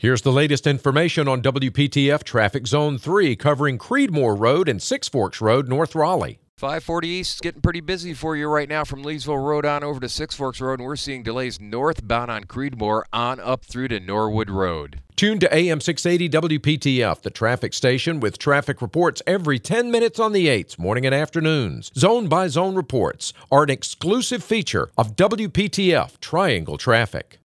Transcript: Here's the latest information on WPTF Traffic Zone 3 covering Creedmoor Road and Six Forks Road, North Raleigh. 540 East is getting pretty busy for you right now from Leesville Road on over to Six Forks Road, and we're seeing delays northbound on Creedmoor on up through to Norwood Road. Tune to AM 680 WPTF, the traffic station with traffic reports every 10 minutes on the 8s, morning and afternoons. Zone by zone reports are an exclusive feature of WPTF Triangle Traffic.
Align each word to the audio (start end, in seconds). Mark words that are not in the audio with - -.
Here's 0.00 0.22
the 0.22 0.32
latest 0.32 0.66
information 0.66 1.28
on 1.28 1.42
WPTF 1.42 2.24
Traffic 2.24 2.66
Zone 2.66 2.96
3 2.96 3.36
covering 3.36 3.76
Creedmoor 3.76 4.34
Road 4.40 4.66
and 4.66 4.80
Six 4.80 5.10
Forks 5.10 5.42
Road, 5.42 5.68
North 5.68 5.94
Raleigh. 5.94 6.38
540 6.56 7.06
East 7.06 7.34
is 7.34 7.40
getting 7.40 7.60
pretty 7.60 7.80
busy 7.80 8.14
for 8.14 8.34
you 8.34 8.48
right 8.48 8.66
now 8.66 8.82
from 8.82 9.04
Leesville 9.04 9.46
Road 9.46 9.66
on 9.66 9.84
over 9.84 10.00
to 10.00 10.08
Six 10.08 10.34
Forks 10.34 10.58
Road, 10.58 10.80
and 10.80 10.86
we're 10.86 10.96
seeing 10.96 11.22
delays 11.22 11.60
northbound 11.60 12.30
on 12.30 12.44
Creedmoor 12.44 13.02
on 13.12 13.40
up 13.40 13.66
through 13.66 13.88
to 13.88 14.00
Norwood 14.00 14.48
Road. 14.48 15.02
Tune 15.16 15.38
to 15.38 15.54
AM 15.54 15.82
680 15.82 16.58
WPTF, 16.58 17.20
the 17.20 17.28
traffic 17.28 17.74
station 17.74 18.20
with 18.20 18.38
traffic 18.38 18.80
reports 18.80 19.20
every 19.26 19.58
10 19.58 19.90
minutes 19.90 20.18
on 20.18 20.32
the 20.32 20.46
8s, 20.46 20.78
morning 20.78 21.04
and 21.04 21.14
afternoons. 21.14 21.92
Zone 21.94 22.26
by 22.26 22.48
zone 22.48 22.74
reports 22.74 23.34
are 23.52 23.64
an 23.64 23.68
exclusive 23.68 24.42
feature 24.42 24.90
of 24.96 25.14
WPTF 25.14 26.18
Triangle 26.20 26.78
Traffic. 26.78 27.38